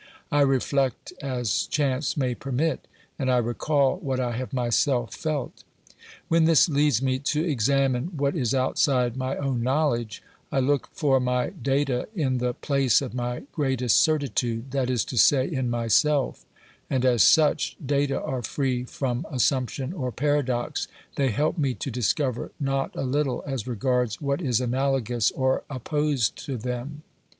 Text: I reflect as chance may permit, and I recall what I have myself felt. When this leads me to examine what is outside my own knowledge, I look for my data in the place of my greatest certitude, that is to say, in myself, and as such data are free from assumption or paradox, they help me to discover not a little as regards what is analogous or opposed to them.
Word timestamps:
I 0.31 0.41
reflect 0.41 1.13
as 1.21 1.67
chance 1.67 2.17
may 2.17 2.33
permit, 2.33 2.87
and 3.19 3.29
I 3.29 3.37
recall 3.37 3.97
what 3.99 4.19
I 4.19 4.31
have 4.31 4.51
myself 4.51 5.13
felt. 5.13 5.63
When 6.27 6.45
this 6.45 6.67
leads 6.67 7.03
me 7.03 7.19
to 7.19 7.45
examine 7.47 8.05
what 8.17 8.35
is 8.35 8.55
outside 8.55 9.15
my 9.15 9.37
own 9.37 9.61
knowledge, 9.61 10.23
I 10.51 10.59
look 10.59 10.89
for 10.91 11.19
my 11.19 11.51
data 11.51 12.07
in 12.15 12.39
the 12.39 12.55
place 12.55 13.03
of 13.03 13.13
my 13.13 13.43
greatest 13.51 13.97
certitude, 14.01 14.71
that 14.71 14.89
is 14.89 15.05
to 15.05 15.19
say, 15.19 15.47
in 15.47 15.69
myself, 15.69 16.45
and 16.89 17.05
as 17.05 17.21
such 17.21 17.77
data 17.85 18.19
are 18.19 18.41
free 18.41 18.85
from 18.85 19.27
assumption 19.29 19.93
or 19.93 20.11
paradox, 20.11 20.87
they 21.15 21.29
help 21.29 21.59
me 21.59 21.75
to 21.75 21.91
discover 21.91 22.51
not 22.59 22.89
a 22.95 23.03
little 23.03 23.43
as 23.45 23.67
regards 23.67 24.19
what 24.19 24.41
is 24.41 24.59
analogous 24.59 25.29
or 25.29 25.63
opposed 25.69 26.35
to 26.45 26.57
them. 26.57 27.03